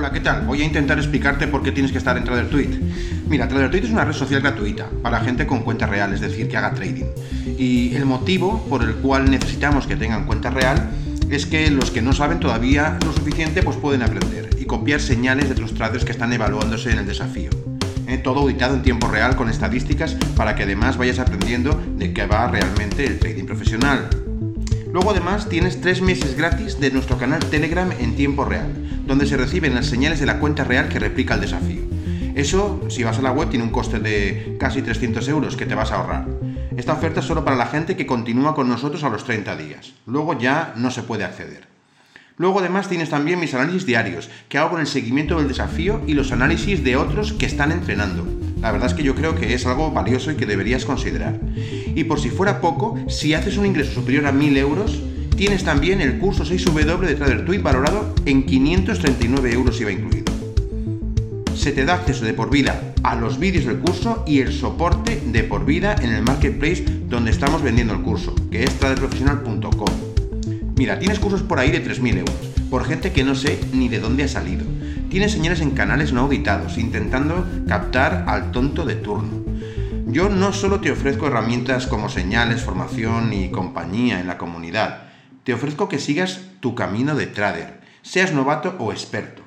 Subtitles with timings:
[0.00, 0.46] Hola, ¿qué tal?
[0.46, 2.70] Voy a intentar explicarte por qué tienes que estar en TraderTweet.
[3.28, 6.56] Mira, TraderTweet es una red social gratuita para gente con cuenta real, es decir, que
[6.56, 7.04] haga trading.
[7.58, 10.88] Y el motivo por el cual necesitamos que tengan cuenta real
[11.28, 15.48] es que los que no saben todavía lo suficiente pues pueden aprender y copiar señales
[15.48, 17.50] de otros traders que están evaluándose en el desafío.
[18.06, 22.24] Eh, todo auditado en tiempo real con estadísticas para que además vayas aprendiendo de qué
[22.24, 24.08] va realmente el trading profesional.
[24.92, 28.72] Luego además tienes tres meses gratis de nuestro canal Telegram en tiempo real,
[29.06, 31.82] donde se reciben las señales de la cuenta real que replica el desafío.
[32.34, 35.76] Eso, si vas a la web, tiene un coste de casi 300 euros que te
[35.76, 36.26] vas a ahorrar.
[36.76, 39.92] Esta oferta es solo para la gente que continúa con nosotros a los 30 días.
[40.06, 41.68] Luego ya no se puede acceder.
[42.36, 46.14] Luego además tienes también mis análisis diarios, que hago con el seguimiento del desafío y
[46.14, 48.26] los análisis de otros que están entrenando.
[48.60, 51.40] La verdad es que yo creo que es algo valioso y que deberías considerar.
[51.94, 55.00] Y por si fuera poco, si haces un ingreso superior a 1000 euros,
[55.36, 60.32] tienes también el curso 6W de TraderTweet valorado en 539 euros IVA incluido.
[61.54, 65.20] Se te da acceso de por vida a los vídeos del curso y el soporte
[65.26, 69.88] de por vida en el marketplace donde estamos vendiendo el curso, que es traderprofesional.com.
[70.76, 72.34] Mira, tienes cursos por ahí de 3.000 euros,
[72.70, 74.64] por gente que no sé ni de dónde ha salido.
[75.10, 79.44] Tienes señales en canales no auditados, intentando captar al tonto de turno.
[80.06, 85.02] Yo no solo te ofrezco herramientas como señales, formación y compañía en la comunidad,
[85.42, 89.42] te ofrezco que sigas tu camino de trader, seas novato o experto,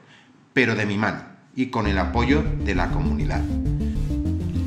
[0.52, 1.22] pero de mi mano
[1.56, 3.41] y con el apoyo de la comunidad.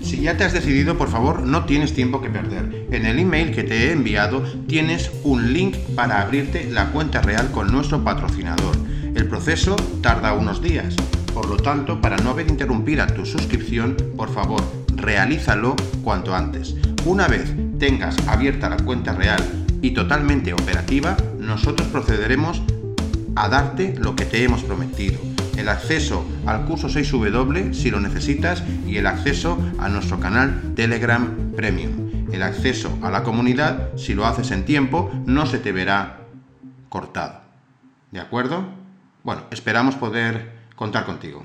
[0.02, 2.86] Si ya te has decidido, por favor, no tienes tiempo que perder.
[2.90, 7.50] En el email que te he enviado tienes un link para abrirte la cuenta real
[7.50, 8.95] con nuestro patrocinador.
[9.16, 10.94] El proceso tarda unos días.
[11.34, 14.62] Por lo tanto, para no ver interrumpida tu suscripción, por favor,
[14.94, 16.76] realízalo cuanto antes.
[17.04, 19.42] Una vez tengas abierta la cuenta real
[19.82, 22.62] y totalmente operativa, nosotros procederemos
[23.34, 25.18] a darte lo que te hemos prometido
[25.56, 31.52] el acceso al curso 6W si lo necesitas y el acceso a nuestro canal Telegram
[31.56, 32.28] Premium.
[32.32, 36.18] El acceso a la comunidad, si lo haces en tiempo, no se te verá
[36.88, 37.40] cortado.
[38.12, 38.85] ¿De acuerdo?
[39.26, 41.44] Bueno, esperamos poder contar contigo.